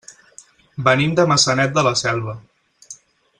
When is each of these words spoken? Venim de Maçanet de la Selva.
Venim 0.87 1.13
de 1.19 1.25
Maçanet 1.33 1.77
de 1.77 1.85
la 1.89 1.93
Selva. 2.03 2.35